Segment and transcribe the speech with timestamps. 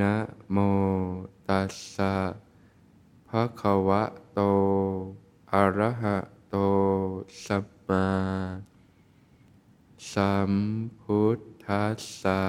[0.00, 0.16] นะ
[0.50, 0.56] โม
[1.48, 2.16] ตัสสะ
[3.28, 4.40] ภะคะวะโต
[5.52, 6.18] อะระหะ
[6.48, 6.56] โต
[7.44, 8.08] สัมมา
[10.12, 10.52] สัม
[11.00, 12.44] พุทธัสสะ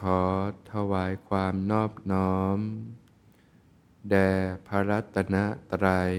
[0.00, 0.22] ขอ
[0.70, 2.58] ถวายความนอบน้อม
[4.10, 4.30] แด่
[4.66, 5.36] พระรัตน
[5.72, 6.14] ตรัย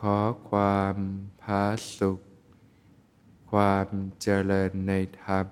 [0.00, 0.18] ขอ
[0.50, 0.96] ความ
[1.42, 1.64] พา
[1.98, 2.20] สุข
[3.60, 3.90] ความ
[4.22, 5.46] เจริญในธรรม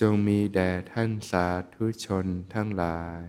[0.00, 3.26] จงมีแด่ท่านสาธุชนทั้งหลาย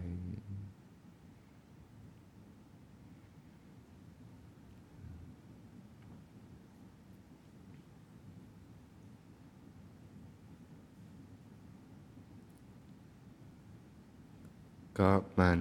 [15.00, 15.60] ก็มัน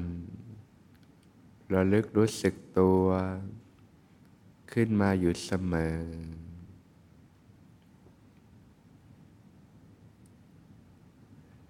[1.72, 3.06] ระลึกรู้สึกตัว
[4.72, 6.45] ขึ้นมาอยู่เสมอ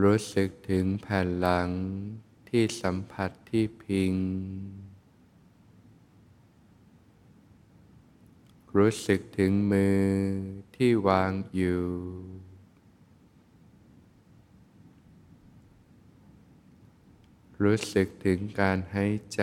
[0.00, 1.70] รู้สึกถึงแผ่นหลัง
[2.48, 4.14] ที่สัมผัสที่พิง
[8.76, 10.04] รู้สึกถึงมือ
[10.76, 11.84] ที่วางอยู่
[17.62, 19.42] รู้สึกถึงการหายใจ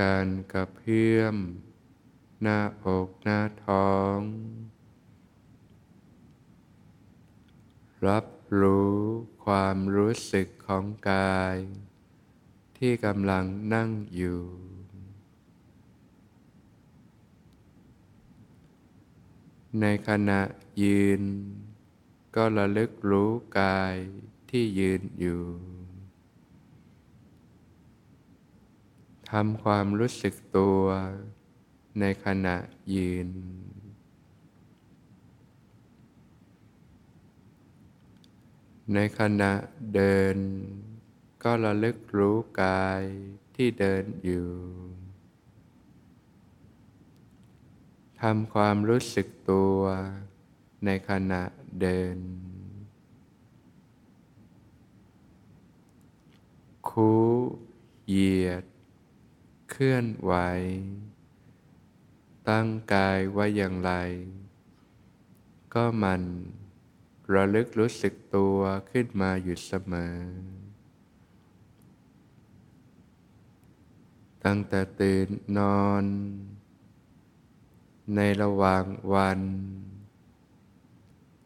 [0.00, 1.36] การกระเพื่อม
[2.42, 3.83] หน้าอกหน้าท้อง
[8.60, 8.94] รู้
[9.44, 11.56] ความรู้สึกของกาย
[12.78, 13.44] ที่กำลัง
[13.74, 14.42] นั่งอยู่
[19.80, 20.40] ในขณะ
[20.82, 21.22] ยืน
[22.36, 23.96] ก็ระลึกรู้กาย
[24.50, 25.42] ที่ยืนอยู่
[29.30, 30.82] ทำความรู้สึกตัว
[32.00, 32.56] ในขณะ
[32.94, 33.28] ยืน
[38.92, 39.52] ในขณะ
[39.94, 40.36] เดิน
[41.42, 43.02] ก็ระลึกรู้กาย
[43.56, 44.50] ที่เดินอยู่
[48.20, 49.80] ทำความรู้สึกตัว
[50.84, 51.42] ในขณะ
[51.80, 52.16] เดิน
[56.88, 57.12] คู
[58.08, 58.64] เหยียด
[59.70, 60.32] เคลื่อนไหว
[62.48, 63.92] ตั้งกายไว้อย่างไร
[65.74, 66.22] ก็มัน
[67.32, 68.58] ระลึกรู้สึกตัว
[68.90, 70.16] ขึ้นมาอยู่เสมอ
[74.44, 76.04] ตั้งแต่ตื่นนอน
[78.16, 79.40] ในระหว่างวัน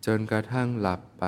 [0.06, 1.24] จนกระทั่งหลับไป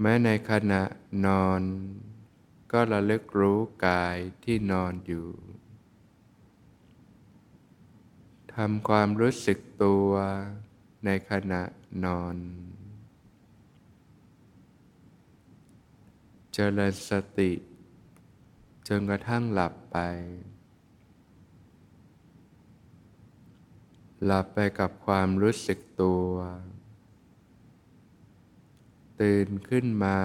[0.00, 0.82] แม้ในขณะ
[1.26, 1.62] นอน
[2.72, 5.28] ก็ระลึกรู้กายที่นอนอยู่
[8.58, 10.10] ทำความรู้สึกตัว
[11.04, 11.62] ในขณะ
[12.04, 12.36] นอน
[16.52, 17.52] เจริญสติ
[18.88, 19.98] จนกระทั่งหลับไป
[24.24, 26.30] หลับไปกับความรู้สึกตัว
[29.20, 30.18] ตื่นขึ้นมา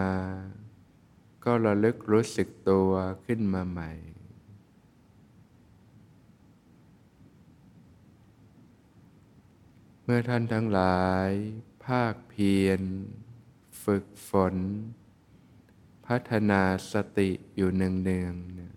[1.45, 2.89] ก็ระลึกรู้สึกตัว
[3.25, 3.91] ขึ้นมาใหม่
[10.09, 11.30] เมื่อท่านทั้งหลาย
[11.86, 12.81] ภาคเพียร
[13.83, 14.56] ฝึกฝน
[16.06, 16.62] พัฒนา
[16.92, 18.75] สติอยู่เนืองๆเนี่ย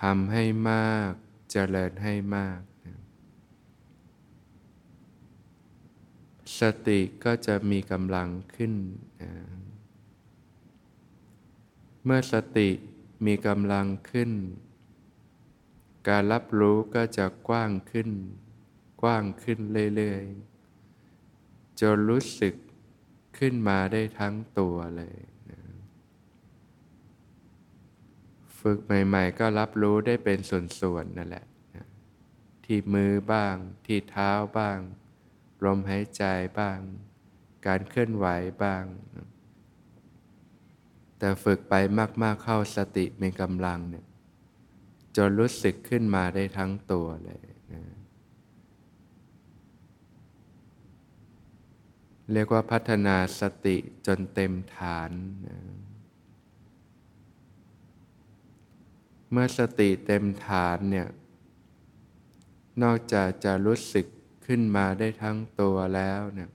[0.00, 1.12] ทำให้มาก
[1.50, 2.98] เจริญให้มากนะ
[6.60, 8.74] สติก็จะมีกำลังขึ้น
[9.22, 9.32] นะ
[12.04, 12.70] เมื่อสติ
[13.26, 14.30] มีกำลังขึ้น
[16.08, 18.10] การรับรู้ก็จะกว้างขึ้น
[19.02, 19.58] กว้างขึ้น
[19.96, 22.54] เรื่อยๆ จนรู้สึก
[23.38, 25.16] ขึ้นมาได้ทั้งตัวเลย
[25.50, 25.60] นะ
[28.60, 30.38] ฝึกใหม่ๆ ก็รับรู้ได้เป็น
[30.80, 31.86] ส่วนๆนั่นแหละนะ
[32.64, 33.54] ที่มือบ้าง
[33.86, 34.78] ที่เท้าบ้าง
[35.64, 36.24] ลมหายใจ
[36.58, 36.78] บ้าง
[37.66, 38.26] การเคลื่อนไหว
[38.62, 38.84] บ้าง
[39.16, 39.28] นะ
[41.18, 41.74] แต่ฝึกไป
[42.22, 44.06] มากๆเข้าสติมีกำลังเนี่ย
[45.16, 47.82] จนรู้สึกขึ้นมาได้ทั้งตัวเลยนะ
[52.32, 53.76] เรียกว่าพัฒนาสติ
[54.06, 55.10] จนเต็มฐาน
[55.46, 55.58] นะ
[59.30, 61.08] เมื่อสติเต็มฐานเนี่ย
[62.82, 64.06] นอกจากจะรู้สึก
[64.46, 66.50] ขึ้นมาได้ทั้งตัวแล้วเนี่ย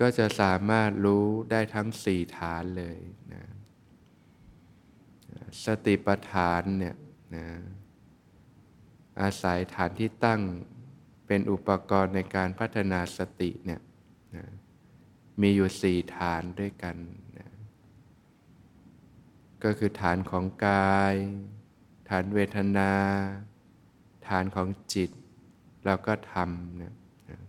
[0.00, 2.98] ก็จะสามารถรู้ได้ทั้งสี่ฐานเลย
[3.32, 3.44] นะ
[5.64, 6.96] สติปัฏฐานเนี่ย
[7.36, 7.46] นะ
[9.22, 10.40] อาศัยฐานที่ตั้ง
[11.28, 13.80] เป็นอุปกรณ์ในการพัฒนาสติเนี่ย
[14.36, 14.44] นะ
[15.40, 16.96] มีอยู่สี่ฐานด้วยกัน
[17.38, 17.48] นะ
[19.64, 21.14] ก็คือฐานของกาย
[22.08, 22.92] ฐานเวทนา
[24.28, 25.10] ฐานของจิต
[25.84, 26.94] แล้วก็ธรรมเนี่ย
[27.30, 27.40] นะ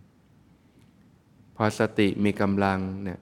[1.56, 3.20] พอสติมีกำลังเนี่ย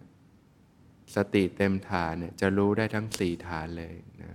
[1.17, 4.31] สติเต็มฐานเนี่ยจะรู้ได้ทั้งสี่ฐานเลยนะ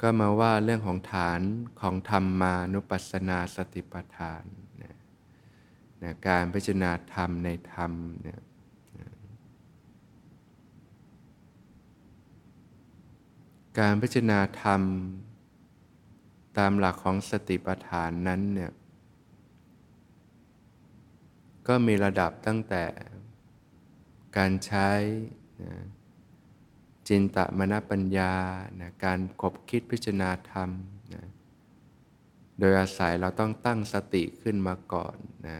[0.00, 1.40] ก็มาว่าเรื่องของฐาน
[1.80, 4.44] ของธรรมานุปัสสนาสติปัฏฐาน
[4.82, 4.96] นะ
[6.02, 7.92] นะการพิจารณาธรรมในธรรม
[8.22, 8.40] เนี่ย
[8.98, 9.08] นะ
[13.78, 14.82] การพิจารณาธรรม
[16.58, 18.72] ตามหลักของสติปัฏฐานนั้นเนี่ย
[21.68, 22.84] ก็มีระดับตั้งแต่
[24.36, 24.90] การใช้
[25.64, 25.74] นะ
[27.08, 28.32] จินตมณปัญญา
[28.80, 30.70] นะการคบคิดพิจารณาธรรม
[31.14, 31.24] นะ
[32.58, 35.16] โดยอาศัยเราต้องตั้งสติขึ้นมาก่อน
[35.46, 35.58] นะ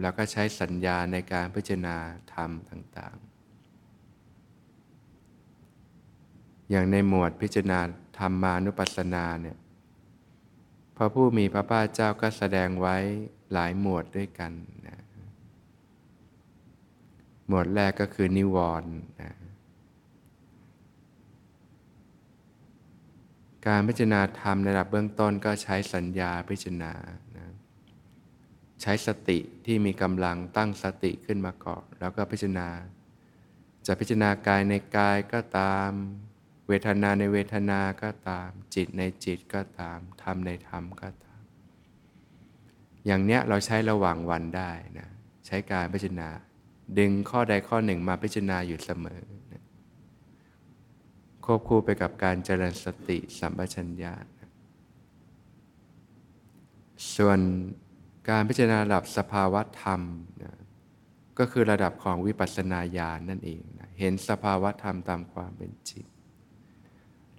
[0.00, 1.96] แล้วก็ใช้สัญญาในการพิจารณา
[2.34, 3.30] ธรรมต่างๆ
[6.70, 7.80] อย่างในหมวดพิจารณา
[8.18, 9.58] ธรรมานุปัสสนาเนี่ย
[10.96, 12.96] พระผู้มีพระภาคเจ้าก็แสดงไว้
[13.52, 14.52] หลายหมวดด้วยกัน
[14.86, 14.98] นะ
[17.48, 18.92] หมวดแรกก็คือนิวรณ์
[19.22, 19.32] นะ
[23.66, 26.92] การพิจารณาธรรมในระดับเบื้องต้นก็ใช้สัญญาพิจารณา
[27.36, 27.46] นะ
[28.82, 32.68] ใช้สติที่มีกำลังตั้งสติขึ้นมาก่อนแล้วก็พิจารณา
[33.86, 35.90] จะพิจารณากายในกายก็ตาม
[36.68, 41.42] เวทนาในเวทนาก็ตาม จิตในจิตก็ตามธรรมในธรรมก็ตาม
[43.06, 45.08] อย่างเนี้ยเราใช้ระหว่างวันได้นะ
[45.46, 46.28] ใช้การพิจารณา
[46.98, 49.20] ดึงข้อใดข้อหนึ่งมาพิจารณาอยู่เสมอ
[51.52, 54.14] ควบคู่ไปกับการเจริญสติสัมปชัญญะ
[57.16, 57.38] ส่วน
[58.28, 60.00] การพิจารณาระดับสภาวะธรรม
[60.42, 60.58] นะ
[61.38, 66.06] ก็คือระดับของวิปัสสนาญาณนนั่นเองนะเห็นสภาวะธรรมตามความเป็นจริง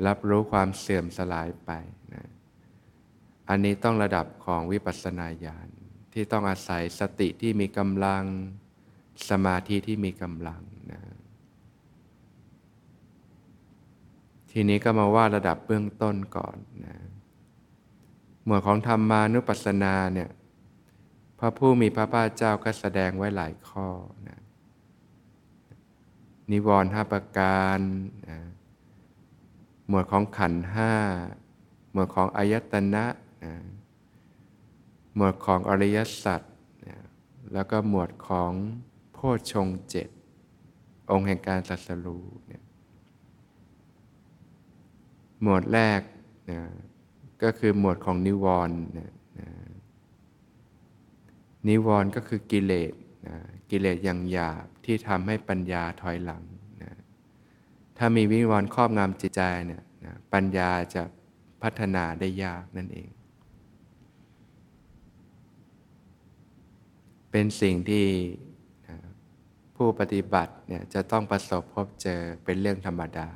[0.07, 1.71] รับรู้ความเสื่อมสลายไป
[2.13, 2.29] นะ
[3.49, 5.67] อันนี้ต้องระดับของวิปัสสนาญาณ
[6.13, 8.23] ที่ต้องอาศัยสติที่มีกำลัง
[9.29, 11.01] สมาธิที่มีกำลังนะ
[14.51, 16.95] ทีนี้ก็มาว่าระดับเบื้องต้นก่อนนะ
[18.45, 20.29] หมวดของธรรมานุปัสสนาเนี่ย
[21.39, 23.87] พระผู้มีพระภาคเจ้าก็แสดงไว้หลายข้อ
[24.27, 24.39] นะ
[26.51, 27.79] นิวรณ์ห้าประการ
[28.29, 28.39] นะ
[29.87, 30.93] หมวดของขันห้า
[31.91, 33.05] หมวดของอายตนะ
[33.43, 33.53] นะ
[35.15, 36.41] หมวดของอริยสัจ
[36.87, 36.97] นะ
[37.53, 38.51] แล้วก็หมวดของ
[39.13, 40.09] โพชฌงเจ็ด
[41.11, 42.60] องค์แห่งการสัสรู้เนี่ย
[45.41, 46.01] หมวดแรก
[46.51, 46.61] นะ
[47.43, 49.49] ก็คือหมวดของนิวรณ์นะนะ
[51.67, 52.93] นิวรณ์ก็คือกิเลส
[53.27, 53.37] นะ
[53.69, 56.43] กิเลสอย่างหยาบที่ทำให้ปัญญาถอยหลัง
[56.83, 56.93] นะ
[57.97, 61.03] ถ้ามีวิวรณ์ครอบงำจิตใจเนี่ยนะปัญญาจะ
[61.61, 63.09] พัฒนาได้ยากนั่นเอง
[67.31, 68.05] เป็นสิ่งที่
[69.75, 73.29] ผู้ปฏิบัติเนี่ยจะต้องประสบพบเจอเป็นเรื่องธรรมดา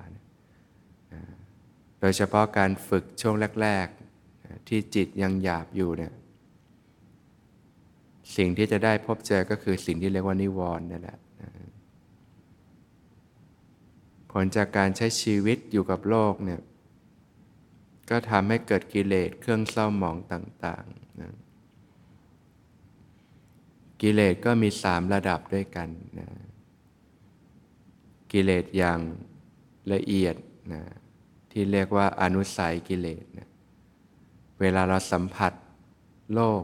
[1.99, 3.87] โดยเฉพาะการฝึกช่วงแรก
[4.27, 6.13] ๆ ที่จิตยังหยาบอยู่เนี่ย
[8.35, 11.17] สิ่งที่จะได้พบเจอก็คือสิ่งที่เรียกว่านิวรณ์นี่นแหละ
[14.31, 16.61] ผลจากการใช้ชีวิตอยู่กับโลกเนี่ย
[18.09, 21.33] ก็ทำให้เกิดกิเลสเครื่องเศร้าหมองต่างๆนะ
[24.01, 26.29] กิเลสก็มีสามระดับด้วยกันนะ
[28.31, 28.99] กิกิเลสอย่าง
[29.93, 30.35] ละเอียด
[30.73, 30.83] นะ
[31.57, 33.49] ที่เรียกว่าอนุสัยกิเลสนะ
[34.59, 35.53] เวลาเราสัมผัส
[36.33, 36.63] โลก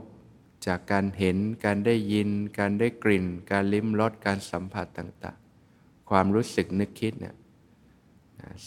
[0.68, 2.30] จากการเห็น การได้ยิน
[2.60, 5.38] การได้กลิ่น การลิ้มรส การสัมผัสต่าง
[5.74, 7.36] ๆ ความรู้สึกนึกคิดเนี่ย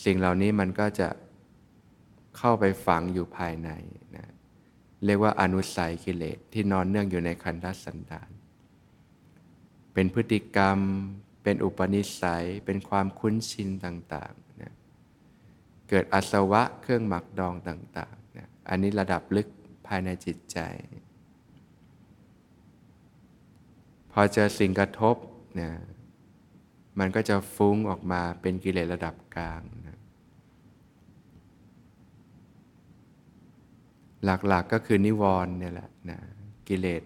[0.05, 1.09] สิ่งเหล่านี้มันก็จะ
[2.37, 3.71] เข้าไปฝังอยู่ภายใน
[4.17, 4.27] นะ
[5.05, 8.31] เรียกว่าอนุสัยกิเลสที่นอนเนื่องอยู่ในคันธสันดาน
[9.93, 10.79] เป็นพฤติกรรม
[11.43, 14.35] เป็นอุปนิสัย เป็นความคุ้นชินต่าง
[15.95, 19.49] กิดอสวะเครื่องหมักดองต่างๆนะอันนี้ระดับลึก
[19.87, 20.59] ภายในจิตใจ
[24.13, 25.17] พอเจอสิ่งกระทบ
[25.61, 25.71] นะ
[26.99, 29.99] มันก็จะฟุ้งออกมาเป็นกิเลสระดับกลางนะ
[34.25, 36.19] หลักๆกก็คือนิวรณ์เนี่ยแหละนะ
[36.69, 37.03] กิเลส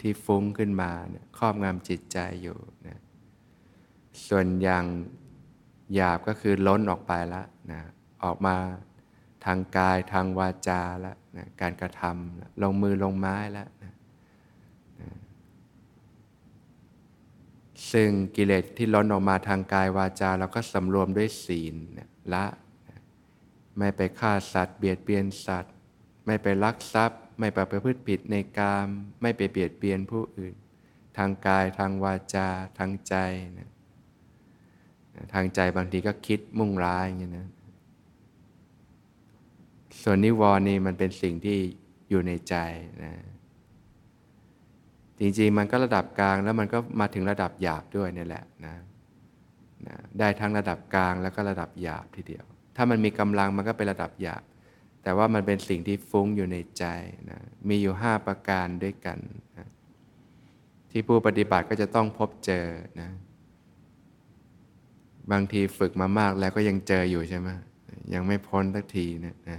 [0.00, 3.00] ที่ฟุ้งขึ้นมาเนี่ยครอบงำจิตใจอยู่นะ
[4.28, 4.84] ส่วนอย่าง
[5.94, 7.80] หยาบก็คือล้นออกไปแล้วนะ
[8.24, 8.56] ออกมา
[9.44, 13.92] ทางกายทางวาจาแล้วนะการกระทำลงมือลงไม้แล้วนะ
[15.00, 15.10] นะ
[17.92, 22.46] ซึ่งกิเลสที่ล้นออกมาทางกายวาจาเราก็สำรวมด้วยศีลนะละ
[22.88, 22.98] นะ
[23.78, 25.74] ไม่ไปฆ่าสัตว์ เบียดเบียนสัตว์
[26.26, 28.88] ไม่ไปลักทรัพย์ ไม่ไปประพฤติผิดในกาม
[29.22, 30.54] ไม่ไปเบียดเบียนผู้อื่น
[31.18, 33.14] ทางกายทางวาจาทางใจ
[33.58, 33.70] นะ
[35.34, 37.48] ทางใจบางทีก็คิดมุ่งร้ายอย่างนี้นะ
[40.04, 41.58] ส่วนนิวรณ์นี่มันเป็นสิ่งที่
[42.10, 42.54] อยู่ในใจ
[43.04, 43.12] นะ
[45.20, 48.74] จริงๆ มันก็ระดับกลางแล้วมันก็มาถึงระดับหยาบด้วยนี่แหละนะ
[49.86, 52.44] นะได้ทั้งระดับกลางแล้วก็ระดับหยาบทีเดียว
[52.76, 54.42] ถ้ามันมีกำลังมันก็เป็นระดับหยาบ
[55.02, 56.84] แต่ว่ามันเป็นสิ่งที่ฟุ้งอยู่ในใจ
[57.30, 59.18] นะมีอยู่ห้าประการด้วยกัน
[59.58, 59.68] นะ
[60.90, 62.66] ที่ผู้ปฏิบัติก็จะต้องพบเจอ
[63.00, 63.10] นะ
[65.32, 67.48] บางทีฝึกมามากแล้วก็ยังเจออยู่ใช่ไหม
[68.14, 69.58] ยังไม่พ้นสักทีนะนะ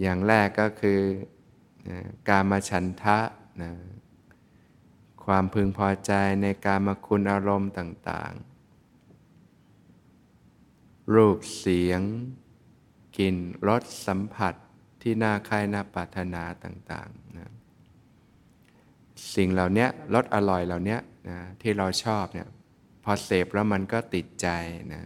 [0.00, 1.00] อย่างแรกก็คือ
[1.88, 3.18] นะการมาฉันทะ
[3.62, 3.70] นะ
[5.24, 6.12] ความพึงพอใจ
[6.42, 12.00] ในการมาคุณอารมณ์ต่างๆ รูปเสียง
[13.18, 13.36] กลิ่น
[13.68, 14.54] รสสัมผัส
[15.02, 17.50] ที่น่าใคร่น่าปรารถนาต่างๆนะ
[19.34, 22.48] สิ่งเหล่านี้รสอร่อยเหล่านี้นะที่เราชอบเนี่ย
[23.04, 24.48] พอเสพแล้วมันก็ติดใจ
[24.92, 25.02] นะ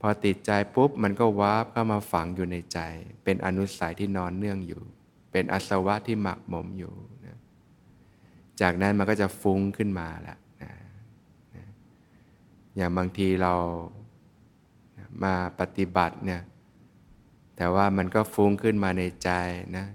[0.00, 2.78] พอติดใจปุ๊บมันก็วาบเข้ามาฝังอยู่ในใจ
[3.24, 4.82] เป็นอนุสัยที่นอนเนื่องอยู่
[5.32, 6.94] เป็นอสวะที่หมักหมมอยู่
[7.26, 7.38] นะ
[8.60, 10.72] จากนั้นมันก็จะฟุ้งขึ้นมาแล้วนะ
[11.54, 11.66] นะ
[12.76, 13.54] อย่างบางทีเรา
[15.24, 16.42] มาปฏิบัติเนี่ย
[17.56, 19.30] แต่ว่ามันก็ฟุ้งขึ้นมาในใจ
[19.76, 19.86] นะ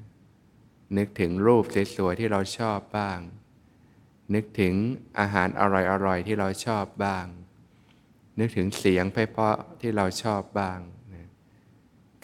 [0.97, 1.63] นึกถึงรูป
[1.95, 3.19] สวยๆที่เราชอบบ้าง
[4.33, 4.73] นึกถึง
[5.19, 5.61] อาหารอ
[6.05, 7.25] ร่อยๆที่เราชอบบ้าง
[8.39, 10.79] นึกถึงเสียงเพราะที่เราชอบบ้าง
[11.13, 11.27] นะ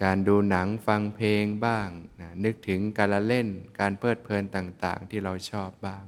[0.03, 1.87] การดูหนังฟังเพลงบ้าง
[2.21, 3.47] นะนึกถึงการละเล่น
[3.79, 6.03] การเพลิดเพลินต่างๆ ที่เราชอบบ้าง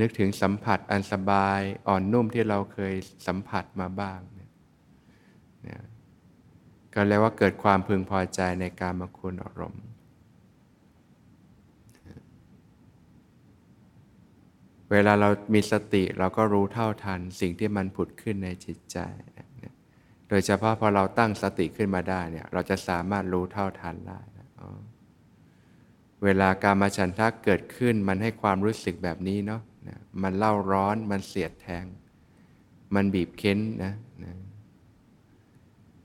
[0.00, 2.94] นึกถึงสัมผัสอันสบายอ่อนนุ่มที่เราเคย
[3.26, 4.50] สัมผัสมาบ้างเนี่ย
[5.68, 5.78] นะ
[6.94, 9.84] ก็เรียกว่าเกิดความพึงพอใจในการมาคุณอารมณ์
[14.92, 18.98] เวลาเรามีสติเราก็รู้เท่าทันสิ่งที่มันผุดขึ้นในจิตใจ
[20.28, 24.20] โดยเฉพาะพอเราตั้งสติขึ้นมาได้เนี่ยเราจะสามารถรู้เท่าทันได้
[26.24, 29.62] เวลาการมาฉันทะเกิดขึ้นมันให้ความรู้สึกแบบนี้เนาะ
[30.22, 31.84] มันเล่าร้อนมันเสียดแทง
[32.94, 33.92] มันบีบเค้นนะ
[34.24, 34.34] นะ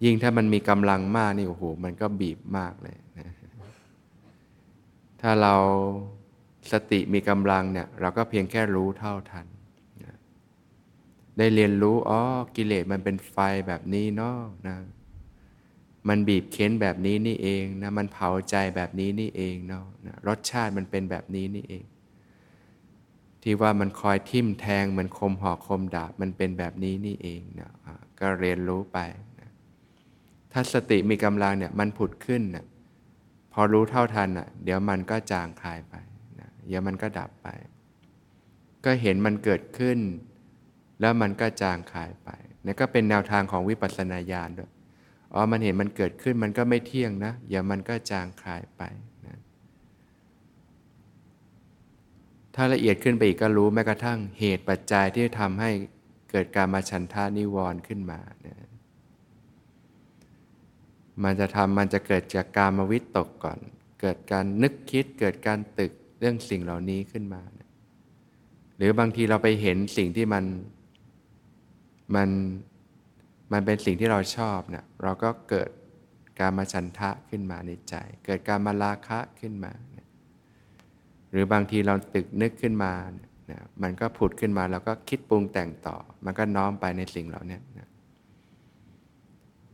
[0.04, 3.30] ยิ่งถ้ามันมีกำลังมากนี่โอ้โหมันก็บีบมากเลยนะ
[5.22, 5.56] ถ้าเรา
[6.72, 9.46] สติมีกำลังเนี่ยเราก็เพียงแค่รู้เท่าทัน
[10.06, 10.16] นะ
[11.38, 12.22] ได้เรียนรู้อ๋อ
[12.56, 13.38] กิเลสมันเป็นไฟ
[13.68, 14.38] แบบนี้เนาะ
[14.68, 14.78] นะ
[16.08, 21.86] มันบีบเค้นแบบนี้นี่เองนะมันเผาใจแบบนี้นี่เองเนาะนะรสชาติมันเป็นแบบนี้นี่เอง
[23.44, 27.72] ที่ว่ามันคอยทิ่มแทงเหมือนคมหอกคมดาบมันเป็นแบบนี้นี่เองนะ
[28.20, 29.00] ก็เรียนรู้ไป
[29.40, 29.50] นะ
[30.52, 32.66] ถ้าสติมีกำลังเนี่ยมันผุดขึ้นนะ
[33.54, 35.96] พอรู้เท่าทันอะเดี๋ยวมันก็จางคลายไป
[36.68, 37.48] เดี๋ยวมันก็ดับไป
[38.86, 40.00] ก็เห็นมันเกิดขึ้น
[41.02, 42.30] แล้วมันก็จางคายไป
[42.66, 44.72] นี่ก็เป็นแนวทางของวิปัสสนาญาณด้วย
[45.34, 48.82] อ๋อมันเห็นมันเกิดขึ้นมันก็ไม่เที่ยงนะเดี๋ยวมันก็จางคายไป
[49.28, 49.38] นะ
[52.56, 55.72] ถ้าละเอียดขึ้นไปอีกก็รู้แม้กระทั่งเหตุปัจจัยที่ทำให้
[56.32, 58.70] เกิดการมาชันทานิวรณ์ขึ้นมานะ
[61.24, 63.60] มันจะทำมันจะเกิดจากการมาวิตกก่อน
[64.02, 67.42] เกิดการนึกคิด เกิดการตึก เรื่องสิ่งเหล่านี้ขึ้นมา
[68.78, 70.46] หรือบางทีเราไปเห็นสิ่งที่มัน
[72.16, 72.30] มัน
[73.54, 75.70] มันเป็นสิ่งที่เราชอบเนี่ยเราก็เกิด
[76.40, 79.74] การมาฉันทะขึ้นมาในใจ เกิดการมาราคะขึ้นมา
[81.32, 82.94] หรือบางทีเราตึกนึกขึ้นมา
[83.48, 87.90] เนี่ยมันก็ผุดขึ้นมาแล้วก็คิดปรุงแต่งต่อ มันก็น้อมไปในสิ่งเหล่านี้นะ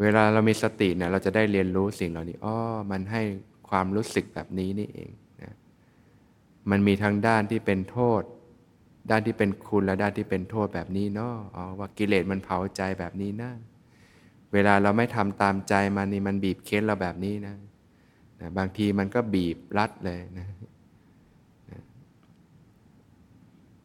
[0.02, 2.56] เวลาเรามีสติเนี่ยเราจะได้เรียนรู้สิ่งเหล่านี้อ๋อ
[2.92, 3.22] มันให้
[3.70, 5.12] ความรู้สึกแบบนี้นี่เอง
[6.72, 8.22] มันมีทั้งด้านที่เป็นโทษ
[9.10, 13.52] ด้านที่เป็นคุณและด้านที่เป็นโทษแบบนี้เนาะอ๋อว่ากิเลสมันเผาใจแบบนี้นะ
[14.54, 17.56] เวลาเราไม่ทำตามใจมันนี่มันบีบเค้นเราแบบนี้นะ
[18.40, 20.48] นะบางทีมันก็บีบรัดเลยนะ
[21.72, 21.82] นะ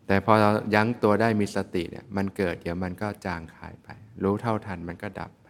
[0.07, 3.89] แต่พอเรายั้งตัวได้มีสติเนี่ยมันเกิดเดี๋ยวมันก็จางหายไป
[4.23, 5.49] รู้เท่าทันมันก็ดับไป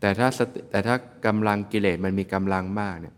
[0.00, 0.28] แต่ถ้า
[0.70, 0.96] แต่ถ้า
[1.26, 3.14] กำลังกิเลสมันมีกำลังมากเนี่ย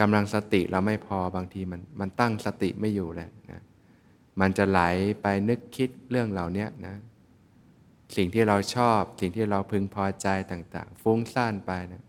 [0.00, 3.62] กำลังสติเราไม่พอบางทีมันมันตั้งสติไม่อยู่เลยนะ
[4.40, 4.80] มันจะไหล
[5.22, 6.96] ไปนึกคิดเรื่องเหล่านี้นะ
[8.16, 12.02] สิ่งที่เราชอบ สิ่งที่เราพึงพอใจต่างๆ ฟุ้งซ่านไปนะ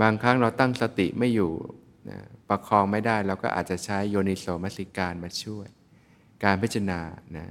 [0.00, 1.52] บางครั้งเราตั้งสติไม่อยู่
[2.10, 5.68] นะประคองไม่ได้เราก็อาจจะใช้โยนิโสมสิการมาช่วย
[6.44, 7.00] การพิจารณา
[7.36, 7.46] นะ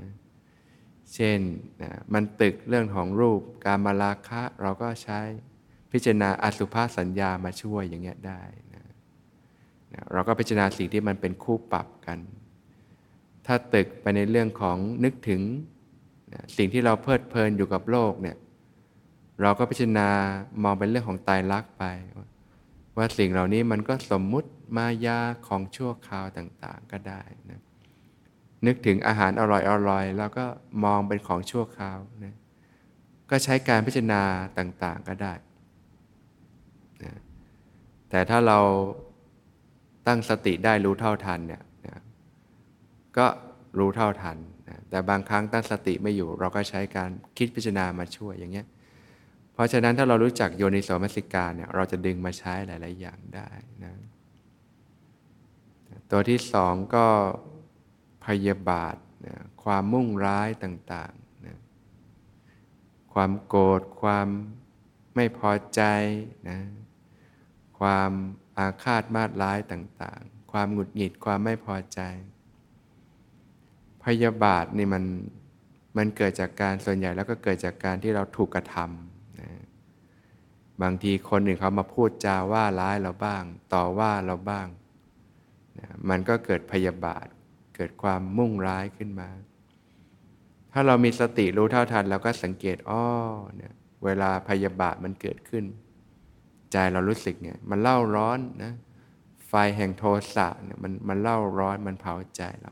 [1.13, 1.39] เช่น
[1.81, 5.19] นะมันตึกเรื่องของรูปการมาราคะเราก็ใช้
[5.91, 8.70] พิจารณาอสุภาสัญญามาช่วยอย่างเงี้ยได้น
[10.13, 12.19] เราก็พิจารณาสิ่งที่มันเป็นคู่ปรับกัน
[13.45, 15.41] ถ้าตึกไปในเรื่องของนึกถึง
[16.57, 18.37] สิ่งที่เราเพลิดเพลินอยู่กับโลกเนี่ย
[19.41, 20.09] เราก็พิจารณา
[20.63, 21.83] มองเป็นเรื่องของตายรักไป
[22.97, 27.61] ว่าสิ่งเหล่านี้มันก็สมมุติมายาของชั่วคราวต่างๆก็ได้นะ
[28.65, 30.45] นึกถึงอาหารอร่อยๆแล้วก็
[30.83, 32.35] มองเป็นของชั่วคราวนะ
[33.29, 34.21] ก็ใช้การพิจารณา
[34.57, 35.33] ต่างๆก็ได้
[37.03, 37.13] นะ
[38.09, 38.59] แต่ถ้าเรา
[40.11, 42.01] ตั้งสติได้รู้เท่าทันเนี่ยนะ
[43.17, 43.27] ก็
[43.79, 44.37] รู้เท่าทัน
[44.69, 48.67] นะแต่บางครั้งตั้งสติไม่อยู่ เราก็ใช้การคิดพิจารณามาช่วยอย่างเงี้ย
[49.53, 53.49] เพราะฉะนั้นถ้าเรารู้จักโยนิโสมนสิการเนี่ยเราจะดึงมาใช้หลาย ๆ อย่างได้
[53.83, 53.93] นะ
[56.11, 57.07] ตัวที่สองก็
[58.25, 58.95] พยาบาท
[59.27, 61.57] นะความมุ่งร้ายต่างๆนะ
[63.13, 64.27] ความโกรธความ
[65.15, 65.81] ไม่พอใจ
[66.49, 66.59] นะ
[67.79, 68.11] ความ
[68.61, 71.99] อาฆาตมาดร้ายต่างๆ ความหงุดหงิดความไม่พอใจ
[74.03, 75.03] พยาบาทนี่มัน
[75.97, 79.51] มันเกิดจากการส่วนใหญ่แล้วก็เกิดจากการที่เราถูกกระทำนะ
[80.81, 83.43] บางทีคนหนึ่งเขามาพูดจาว่าร้ายเราบ้าง
[83.73, 84.67] ต่อว่าเราบ้าง
[85.79, 87.27] นะมันก็เกิดพยาบาท
[87.75, 89.29] เกิดความมุ่งร้ายขึ้นมา
[90.73, 93.05] ถ้าเรามีสติรู้เท่าทันเราก็สังเกตอ้อ
[93.55, 93.73] เนี่ย
[94.05, 95.65] เวลาพยาบาทมันเกิดขึ้น
[96.71, 98.73] ใจเรารู้สึกเนี่ยมันเล่าร้อนนะ
[99.47, 100.03] ไฟแห่งโท
[100.35, 102.71] สะเนี่ยมันมันเล่าร้อนมันเผาใจเรา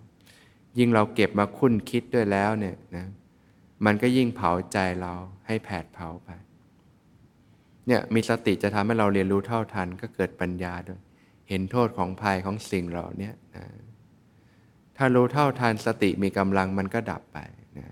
[0.78, 3.06] ยิ่งเราเก็บมาคุ้นคิดด้วยแล้วเนี่ยนะ
[3.86, 5.14] มันก็ยิ่งเผาใจเรา
[5.48, 6.30] ให้แผดเผาไป
[7.88, 11.00] เนี่ยมีสติจะทำให้เราเรียนรู้เท่าทันก็เกิดปัญญาด้วย
[11.50, 13.66] เห็นโทษของภัยของสิ่งเหล่านี้นะ
[14.98, 17.38] ถ้ารู้เท่าทันสติมีกำลังมันก็ดับไป
[17.80, 17.88] นะ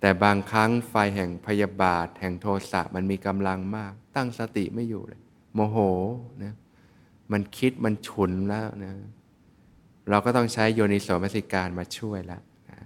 [0.00, 5.20] แต่บางครั้งไฟแห่งพยาบาท แห่งโทสะมันมีกำลังมาก ตั้งสติไม่อยู่เลย
[5.54, 5.76] โมโห
[6.42, 6.54] นะ
[7.32, 8.92] มันคิดมันฉุนแล้วนะ
[10.10, 12.78] เราก็ต้องใช้โยนิโสมนสิการมาช่วยแล้วนะ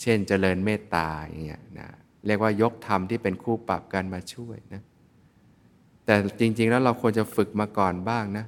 [0.00, 1.88] เช่นเจริญเมตตาอย่างเงี้ยนะ
[2.26, 4.82] เรียกว่ายกธรรมที่เป็นคู่ปรับกันมาช่วยนะ
[6.04, 8.46] แต่จริง ๆ แล้วเราควรจะฝึกมาก่อนบ้างนะ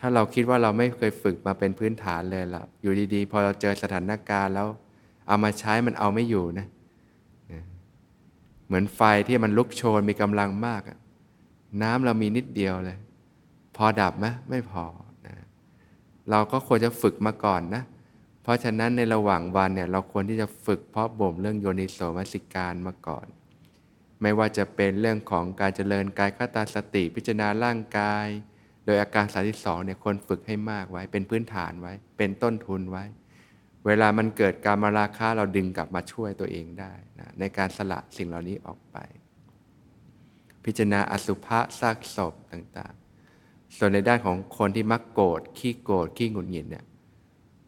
[0.00, 4.68] ถ้าเราคิดว่าเราไม่เคยฝึกมาเป็นพื้นฐานเลยล่ะ อยู่ดีๆ พอเราเจอสถานการณ์แล้ว
[5.28, 10.82] เอามาใช้มันเอาไม่อยู่นะเเหมือนไฟที่มันลุกโชนมีกำลังมาก
[11.82, 12.98] น้ำเรามีนิดเดียวเลย
[13.76, 14.84] พอดับไหมไม่พอ
[15.26, 15.46] นะ
[16.30, 17.82] เราก็ควรจะฝึกมาก่อนนะ
[18.42, 23.26] เพราะฉะนั้นในระหว่างวันเนี่ยเราควรที่จะฝึกเพาะบ่มเรื่องโยนิโสมนสิการมาก่อน
[24.22, 28.26] ไม่ว่าจะเป็นเรื่องของการเจริญกายคตาสติพิจารณาร่างกาย
[28.84, 33.04] โดยอาการสาธิสองเนี่ยควรฝึกให้มากไว้ เป็นพื้นฐานไว้ เป็นต้นทุนไว้
[33.86, 38.96] เวลามันเกิดการมาราคาเราดึงกลับมาช่วยตัวเองได้นะในการสละสิ่งเหล่านี้ออกไป
[40.64, 46.84] พิจารณาอสุภะซากศพต่างๆ ส่วนในด้านของคนที่มักโกรธขี้โกรธขี้หงุดหงิดเนี่ย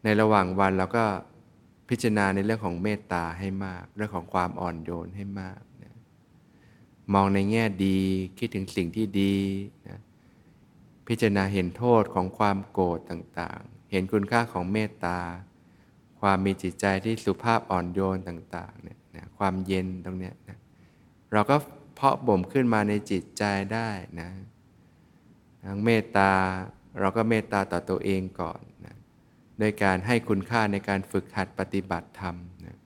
[0.03, 1.05] ในระหว่างวันเราก็
[1.89, 5.95] พิจารณาในเรื่องของเมตตาให้มาก เรื่องของความอ่อนโยนให้มากนะ
[7.13, 7.99] มองในแง่ดี
[8.37, 9.35] คิดถึงสิ่งที่ดี
[9.87, 9.99] นะ
[11.07, 15.19] พิจารณาเห็นโทษของความโกรธต่างๆ เห็นคุณค่าของเมตตา
[16.23, 20.57] ความมีจิตใจที่สุภาพอ่อนโยนต่างๆเนี่ยนะความเย็นตรงเนี้ยนะ
[21.33, 21.55] เราก็
[21.95, 23.89] เพาะบ่มขึ้นมาในจิตใจได้
[24.21, 24.29] นะ
[25.65, 26.31] ทั้งเมตตา
[26.99, 28.95] เราก็เมตตาต่อตัวเองก่อนนะ
[29.59, 32.77] โดยการให้คุณค่าในการฝึกหัดปฏิบัติธรรมนะ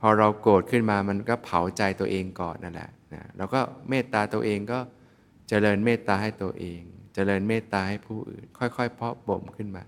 [0.00, 4.78] พอเราโกรธขึ้นมามันก็เผาใจตัวเองก่อนนั่นแหละนะเราก็เมตตาตัวเองก็
[5.48, 6.80] เจริญเมตตาให้ตัวเอง
[7.14, 9.84] เจริญเมตตาให้ผู้อื่น ค่อยๆ เพาะบ่มขึ้นมา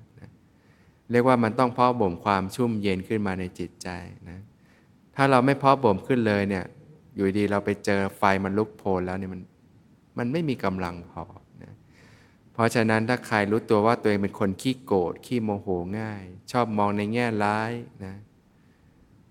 [1.11, 3.89] เรียกว่ามันต้องเพาะบ่มความชุ่มเย็นขึ้นมาในจิตใจ
[4.31, 4.39] นะ
[5.17, 6.65] ถ้าเราไม่เพาะบ่มขึ้นเลยเนี่ย
[7.15, 9.41] อยู่ดีเราไปเจอไฟมันลุกโพลแล้วเนี่ยมัน
[10.19, 11.25] มันไม่มีกำลังพอ
[11.63, 11.73] นะ
[12.53, 15.69] เพราะฉะนั้นถ้าใครรู้ตัวว่าตัวเองเป็นคนขี้โกรธขี้โมโห
[16.01, 17.73] ง่าย ชอบมองในแง่ร้าย
[18.05, 18.15] นะ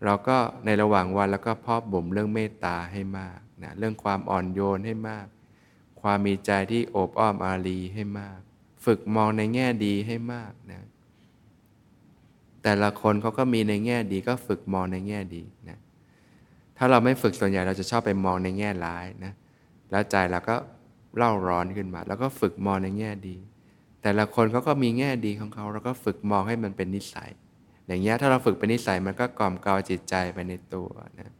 [0.05, 5.27] เราก็ในระหว่างวันแล้วก็เพาะบ่มเรื่องเมตตาให้มากนะเรื่องความอ่อนโยนให้มาก
[6.01, 8.39] ความมีใจที่โอบอ้อมอารีให้มาก
[8.85, 10.83] ฝึกมองในแง่ดีให้มากนะ
[12.63, 15.79] แต่ละคนเขาก็มีในแง่ดีก็ฝึกมองในแง่ดีนะ
[16.77, 19.33] ถ้าเราไม่ฝึกส่วนใหญ่เราจะชอบไปมองในแง่ร้ายนะ
[19.91, 20.55] แล้วใจเราก็
[21.17, 23.35] เล่าร้อนขึ้นมา แล้วก็ฝึกมองในแง่ดี
[24.01, 27.29] แต่ละคนเขาก็มีแง่ดีของเขาเราก็ฝึกมองให้มันเป็นนิสัย
[27.87, 31.31] อย่างเงี้ยถ้าเราฝึกเป็นนิสัยมันก็กล่อมเกลาจิตใจไปในตัวนะ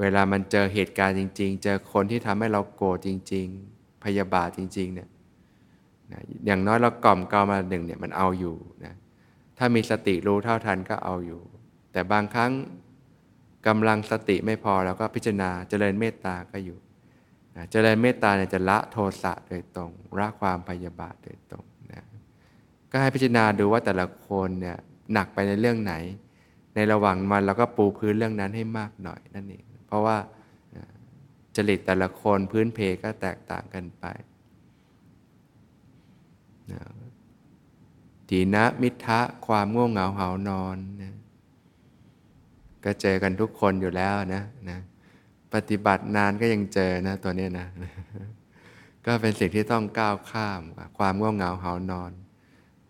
[0.00, 5.08] เวลามันเจอเหตุการณ์จริง ๆ เจอคนที่ทำให้เราโกรธจริง ๆ พยาบาทจริงๆเนี่ย
[6.12, 8.94] นะอย่างน้อยเรากล่อมเกลามาหนึ่งเนี่ยมันเอาอยู่นะ
[9.62, 11.42] ถ้ามีสติรู้เท่าทันก็เอาอยู่
[11.92, 12.52] แต่บางครั้ง
[13.66, 16.78] กำลังสติไม่พอเราก็พิจารณาเจริญเมตตาก็อยู่
[17.56, 22.04] นะเจริญเมตตาเนี่ยจะละโทสะโดยตรงละความพยาบาทโดยตรงนะ
[22.90, 24.78] ก็ให้พิจารณาดูว่าแต่ละคนเนี่ย
[25.12, 25.94] หนักไปในเรื่องไหน
[26.74, 30.16] ในระหว่างมันเราก็ปูพื้นเรื่องนั้นให้มากหน่อยนั่นเองเพราะว่า
[31.56, 34.04] จริตแต่ละคนพื้นเพก็แตกต่างกันไป
[38.30, 41.14] ทีนะมิทะความง่วงเหงาเหานอนนะ
[42.84, 44.78] ก็เจอกันทุกคนอยู่แล้วนะนะ
[45.54, 47.66] ปฏิบัตินานก็ยังเจอนะตัวนี้นะ
[49.06, 50.62] ก็เป็นสิ่งที่ต้องก้าวข้าม
[50.98, 52.12] ความง่วงเหงาเหานอน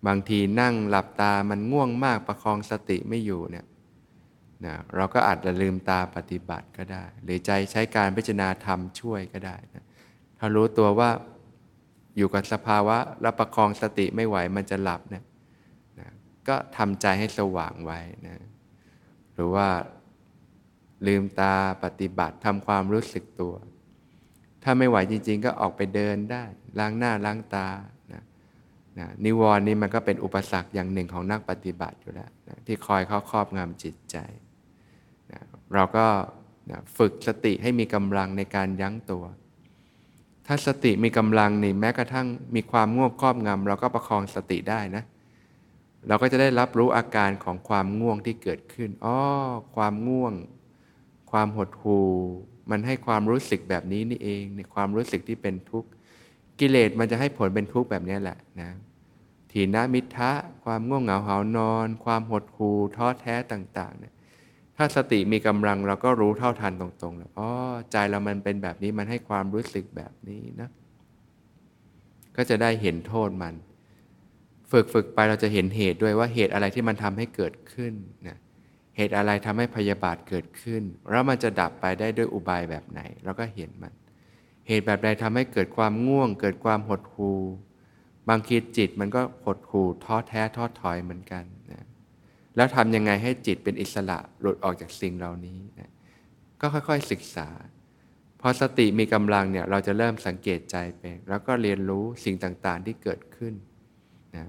[0.07, 3.67] บางทีนั่งหลับตามันง่วงมากประคองสติไม่อยู่เนี่ย
[4.65, 9.85] นะเราก็อาจจะลืมตาปฏิบัติก็ได้ หรือใจใช้การพิจารณาธรรมช่วยก็ได้นะ
[10.39, 11.11] ถ้ารู้ตัวว่า
[12.17, 15.25] อยู่กับสภาวะแล้วประคองสติไม่ไหวมันจะหลับเนะนะ
[16.51, 18.43] ก็ทำใจให้สว่างไว้นะ
[19.35, 19.69] หรือว่า
[21.07, 23.55] ลืมตาปฏิบัติทำความรู้สึกตัว
[24.63, 26.45] ถ้าไม่ไหวจริง ๆ ก็ออกไปเดินได้
[26.79, 27.69] ล้างหน้าล้างตา
[28.13, 28.23] นะ
[28.99, 34.17] นะนิวรณ์นี่มันก็เป็นอุปสรรคอย่างหนึ่งของนักปฏิบัติอยู่แล้วนะที่คอยเข้าครอบงำจิตใจ
[35.33, 35.41] นะ
[35.75, 36.07] เราก็
[36.71, 39.25] นะฝึกสติให้มีกำลังในการยั้งตัว
[40.47, 45.05] ถ้าสติมีกำลังนี่แม้กระทั่งมีความง่วงครอบงำเราก็ประคองสติได้นะ
[46.09, 49.17] เราก็จะได้รับรู้อาการของความง่วงที่เกิดขึ้นอ๋อ
[49.77, 50.35] ความง่วง
[51.31, 52.09] ความหดหู่
[52.71, 55.89] มันให้ความรู้สึกแบบนี้นี่เอง ในความรู้สึกที่เป็นทุกข์
[56.61, 58.71] กิเลสมันจะให้ผลเป็นทุกข์แบบนี้แหละนะ
[59.53, 60.33] ทีนมิทะ
[60.65, 64.15] ความง่วงเหงาหานอน ความหดหู่ท้อแท้ต่างๆเนี่ย
[64.77, 67.49] ถ้าสติมีกำลังเราก็รู้เท่าทันตรงๆแล้วอ๋อ
[67.93, 70.69] ใจเรามันเป็นแบบนี้มันให้ความรู้สึกแบบนี้นะ
[72.37, 73.55] ก็จะได้เห็นโทษมัน
[74.73, 77.93] ฝึกฝึกไปเราจะเห็นเหตุด้วยว่าเหตุอะไรที่มันทำให้เกิดขึ้น
[78.29, 78.39] นะ
[78.97, 83.93] เหตุอะไรทำให้พยาบาทเกิดขึ้น แล้วมันจะดับไปได้ด้วยอุบายแบบไหน เราก็เห็นมัน
[84.69, 87.41] เหตุแบบใดทำให้เกิดความง่วง เกิดความหดหู่
[88.29, 91.85] บางทีจิตมันก็หดหู่ท้อแท้ท้อถอยเหมือนกันนะ
[92.57, 95.91] แล้วทำยังไงให้จิตเป็นอิสระหลุดออกจากสิ่งเหล่านี้นะ
[96.61, 97.49] ก็ค่อยๆศึกษา
[98.41, 103.55] พอสติมีกำลังเนี่ยเราจะเริ่มสังเกตใจเป็น แล้วก็เรียนรู้สิ่งต่างๆที่เกิดขึ้น
[104.37, 104.45] นะ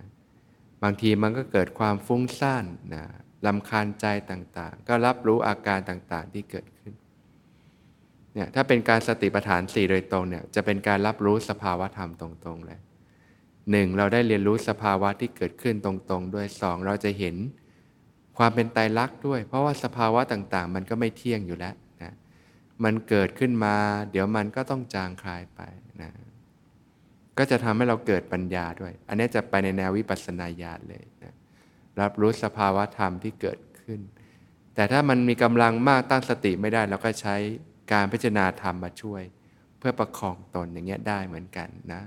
[0.83, 2.65] บางทีมันก็เกิดความฟุ้งซ่าน
[2.95, 3.03] นะ
[3.45, 6.93] ลำคาญใจต่างๆ ก็รับรู้อาการต่างๆที่เกิดขึ้น
[8.33, 12.79] เนี่ยถ้าเป็นการสติปัฏฐานสี่โดยตรงเนี่ยจะเป็นการรับรู้สภาวะธรรมตรงๆเลย
[13.71, 17.35] หนึ่งเราได้เรียนรู้สภาวะที่เกิดขึ้นตรงๆ ด้วยสองเราจะเห็น
[18.37, 22.13] ความเป็นไตรลักษณ์ด้วย เพราะว่าสภาวะต่างๆ มันก็ไม่เที่ยงอยู่แล้วนะ
[22.83, 23.75] มันเกิดขึ้นมา
[24.11, 25.61] เดี๋ยวมันก็ต้องจางคลายไป
[26.01, 26.11] นะ
[27.41, 31.33] ก็จะทำให้เราเกิดปัญญาด้วย อันนี้จะไปในแนววิปัสสนาญาณเลยนะ
[31.99, 33.99] รับรู้สภาวะธรรมที่เกิดขึ้น
[34.75, 37.35] แต่ถ้ามันมีกำลังมากตั้งสติไม่ได้เราก็ใช้
[37.93, 39.23] การพิจารณาธรรมมาช่วย
[39.79, 42.01] เพื่อประคองตนอย่างเงี้ยได้เหมือนกันนะ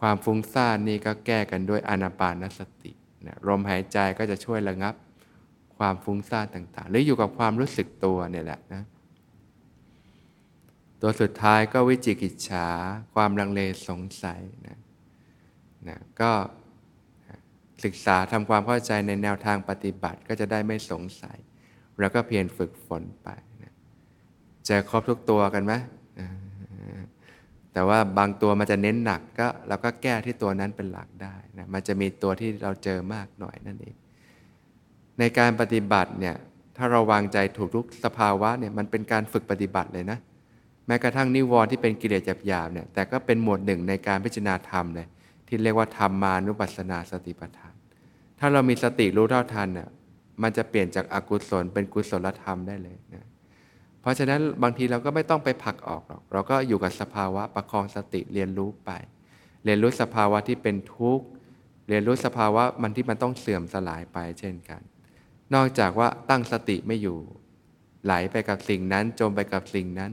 [0.00, 2.92] ความฟุ้งซ่านนี่ก็แก้กันด้วยอนาปานสติ
[3.26, 4.94] นะลมหายใจก็จะช่วยระงับ
[5.78, 8.82] ความฟุ้งซ่านต่างๆ หรืออยู่กับความรู้สึกตัวเนี่ยแหละนะ
[11.00, 12.68] ตัวสุดท้ายก็วิจิกิจฉา
[13.14, 14.78] ความลังเลสงสัยนะ
[15.88, 16.32] นะก็
[17.84, 21.38] ศึกษาทำความเข้าใจในแนวทางปฏิบัติก็จะได้ไม่สงสัย
[22.00, 23.28] แล้วก็เพียรฝึกฝนไป
[23.62, 23.74] นะ
[24.68, 25.74] จะครบทุกตัวกันไหม
[27.72, 33.96] แต่ว่าบางตัวมันจะเน้นหนักก็เราก็แก้ที่ตัวนั้นเป็นหลักได้นะมันจะมีตัวที่เราเจอมากหน่อยนั่นเอง
[35.18, 36.36] ในการปฏิบัติเนี่ย
[36.76, 40.18] ถ้าเราวางใจถูกทุกสภาวะเนี่ยมันเป็นการฝึกปฏิบัติเลยนะ
[40.88, 45.06] แม้กระทั่งนิวรณ์ที่เป็นกิเลสหยาบๆเนี่ยแต่ก็เป็นหมวดหนึ่งในการพิจารณาธรรมเลย
[45.48, 47.74] ที่เรียกว่าธรรมมานุปัสสนาสติปัฏฐาน
[48.38, 49.88] ถ้าเรามีสติรู้เท่าทันเนี่ย
[50.42, 53.26] มันจะเปลี่ยนจากอากุศลเป็นกุศลธรรมได้เลยนะ
[54.00, 58.90] เพราะฉะนั้นบางทีเราก็ไม่ต้องไปผลักออกหรอก เราก็อยู่กับสภาวะประคองสติเรียนรู้ไป
[59.64, 61.26] เรียนรู้สภาวะที่เป็นทุกข์
[61.88, 64.80] เรียนรู้สภาวะมันที่มันต้องเสื่อมสลายไปเช่นกัน
[65.54, 67.18] นอกจากว่าตั้งสติไม่อยู่
[68.04, 70.12] ไหลไปกับสิ่งนั้นจมไปกับสิ่งนั้น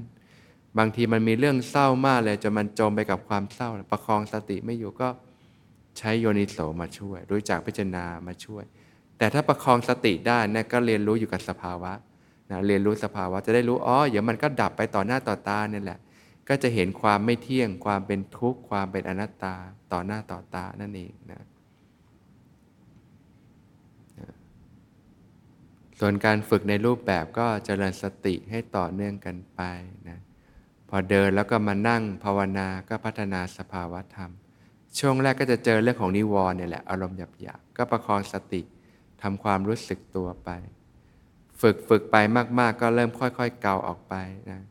[0.78, 5.08] บางทีมันมีเรื่องเศร้ามากเลยจนมันจมไปกับความเศร้า ประคองสติไม่อยู่ก็
[5.98, 8.64] ใช้โยนิโสมาช่วย รู้จักพิจารณามาช่วย
[9.18, 11.92] แต่ถ้าประคองสติได้เนี่ยก็เรียนรู้อยู่กับสภาวะ
[12.52, 16.00] นะเรียนรู้สภาวะจะได้รู้อ๋อเดี๋ยวมันก็ดับไปต่อหน้าต่อตาเนี่ยแหละ
[16.50, 19.56] ก็จะเห็นความไม่เที่ยง ความเป็นทุกข์ความเป็นอนัตตา
[19.92, 21.42] ต่อหน้าต่อตานั่นเองนะ
[26.00, 29.62] ส่วนการฝึกในรูปแบบก็เจริญสติให้ต่อเนื่องกันไป
[30.10, 30.20] นะ
[30.96, 34.32] อเดินแล้วก็มานั่งภาวนาก็พัฒนาสภาวะธรรม
[35.00, 38.62] ช่วงแรกก็จะเจอเรื่องของนิวรณ์เนี่ยแหละอารมณ์หยาบๆก็ประคองสติ
[39.22, 40.50] ทำความรู้สึกตัวไป
[41.62, 42.16] ฝึกฝึกไป
[42.60, 44.14] มาก ๆ ก็เริ่มค่อยๆ เกาออกไป
[44.52, 44.62] นะ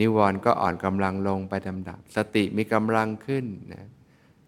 [0.00, 3.86] นิวรณ์ก็อ่อนกำลังลงไปดำดับ สติมีกำลังขึ้นนะ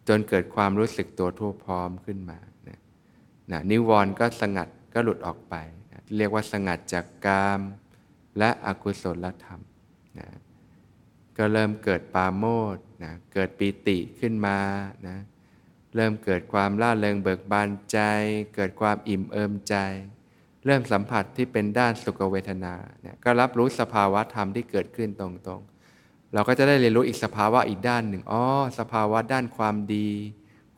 [0.08, 2.78] จนเกิดความรู้สึกตัวทั่วพร้อมขึ้นมานะ
[3.50, 5.54] นะนิวรณ์ก็สงัดก็หลุดออกไป
[5.92, 7.60] นะเรียกว่าสงัดจากกาม
[8.38, 9.60] และอกุศลธรรม
[10.18, 10.28] นะ
[11.38, 12.44] ก็เริ่มเกิดปาโม
[12.74, 14.58] ดนะเกิดปีติขึ้นมา
[15.08, 15.18] นะ
[15.94, 17.98] เริ่มเกิดความล่าเริงเบิกบานใจ
[18.54, 19.76] เกิดความอิ่มเอิมใจ
[20.66, 28.42] เริ่มสัมผัสที่เป็นด้านสุขเวทนาเนี่ยก็รับรู้สภาวะธรรมที่เกิดขึ้นตรงๆ เราก็จะได้เรียนรู้อีกสภาวะอีกด้านหนึ่งอ๋อ
[28.78, 30.08] สภาวะด้านความดี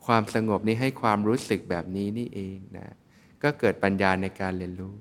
[0.05, 2.87] ความสงบนี้ให้ความรู้สึกแบบนี้นี่เองนะ
[3.43, 4.95] ก็เกิดปัญญาในการเรียนรู้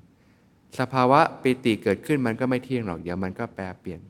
[0.81, 4.01] สภาวะปิติเกิดขึ้นมันก็ไม่เที่ยงหรอกเดี๋ยวมันก็แปรเปลี่ยน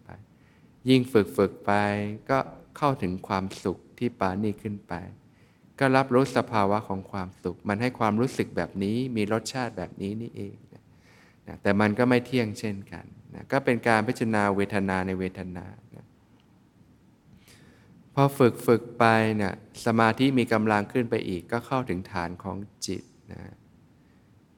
[0.90, 1.72] ยิ่งฝึกฝึกไป
[2.31, 2.38] ก็
[2.77, 4.94] เข้าถึงความสุขที่ปานีขึ้นไป
[5.79, 10.57] ก็รับรู้สภาวะของความสุข มันให้ความรู้สึกแบบนี้มีรสชาติแบบนี้นี่เอง
[11.49, 16.07] นะแต่มันก็ไม่เที่ยงเช่นกันนะก็เป็นการพิจารณาเวทนาในเวทนานะ
[18.14, 19.05] พอฝึกฝึกไป
[19.37, 19.55] เนี่ย
[19.87, 23.42] สมาธิมีกำลังขึ้นไปอีก ก็เข้าถึงฐานของจิตนะ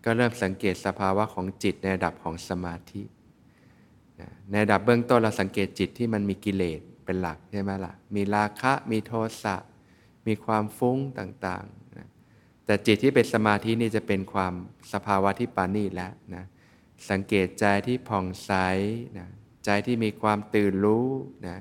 [0.05, 3.03] ก็เริ่มสังเกตสภาวะของจิตในระดับของสมาธิ
[4.51, 9.57] ในระดับเบื้องต้นเราสังเกตจิตที่มันมีกิเลสเป็นหลักใช่ไหมล่ะ มีราคะ มีโทสะ
[10.27, 12.09] มีความฟุ้งต่างๆนะ
[12.65, 14.55] แต่จิตที่เป็นสมาธินี่จะเป็นความ
[14.93, 16.45] สภาวะที่ปานีแล้วนะ
[17.11, 18.53] สังเกตใจที่ผ่องใส
[19.19, 19.29] นะ
[19.65, 21.09] ใจที่มีความตื่นรู้
[21.47, 21.59] นะ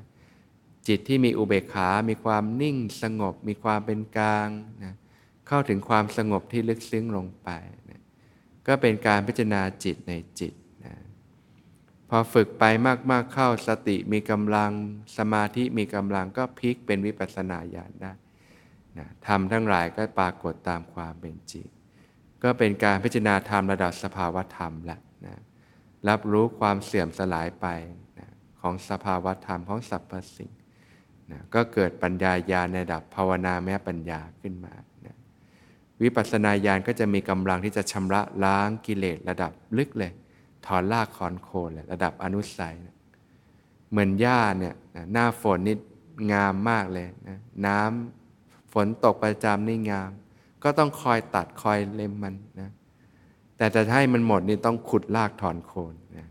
[0.88, 4.50] จิตที่มีอุเบกขา มีความนิ่งสงบ มีความเป็นกลาง
[4.84, 4.94] นะ
[5.48, 7.50] เข้าถึงความสงบที่ลึกซึ้งลงไป
[7.90, 8.02] นะ
[8.68, 10.54] ก็เป็นการพิจารณาจิตในจิต
[12.10, 12.64] พอฝึกไป
[13.12, 14.72] มากๆเข้าสติมีกำลัง
[15.18, 18.14] สมาธิมีกำลังก็พลิกเป็นวิปัสสนาญาณได้
[18.98, 21.68] นะทำทั้งหลายก็ปรากฏตามความเป็นจริง
[22.44, 25.38] ก็เป็นการพิจารณาธรรมระดับสภาวธรรมแหละนะ
[26.08, 27.68] รับรู้ความเสื่อมสลายไป
[28.20, 28.30] นะ
[28.62, 30.52] ของสภาวธรรมของสรรพสิ่ง
[31.32, 34.74] นะก็เกิดปัญญาญาณในระดับภาวนาแม้ปัญญาขึ้นมา
[35.06, 35.16] นะ
[36.02, 40.12] วิปัสสนาญาณก็จะมีกำลังที่จะชำระล้างกิเลสระดับลึกเลย
[40.68, 42.96] ถอนรากคอนโคนเลยระดับอนุสัยนะ
[43.92, 44.74] เหมือนหญ้าเนี่ย
[45.14, 45.76] หน้าฝนนี่
[46.32, 50.12] งามมากเลยนะน้ำฝนตกประจำนี่งาม
[50.64, 52.70] ก็ต้องคอยตัดคอยเล็มมันนะ
[53.58, 56.28] แต่จะให้มันหมดนี่ต้องขุดรากถอนโคนนะ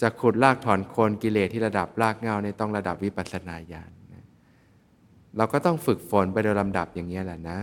[0.00, 4.24] จะขุดรากถอนโคนกิเลสที่ระดับรากเงาเนี่ต้องระดับวิปัสสนาญาณนะ
[5.36, 7.58] เราก็ต้องฝึกฝนไปโดยลำดับอย่างนี้แหละนะ